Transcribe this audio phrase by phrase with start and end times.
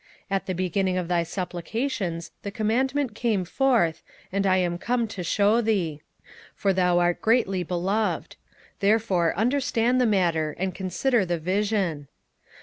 [0.31, 5.07] 27:009:023 At the beginning of thy supplications the commandment came forth, and I am come
[5.09, 6.01] to shew thee;
[6.55, 8.35] for thou art greatly beloved:
[8.79, 12.07] therefore understand the matter, and consider the vision.